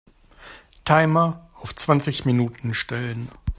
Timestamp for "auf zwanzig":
1.61-2.25